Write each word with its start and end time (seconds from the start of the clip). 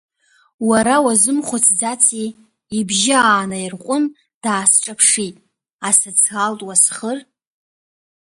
Уара 0.69 0.95
уазымхәыцӡаци, 1.05 2.27
ибжьы 2.77 3.15
аанаирҟәын, 3.21 4.03
даасҿаԥшит, 4.43 5.35
асоциалтә 5.87 6.63
уасхыр? 6.67 7.17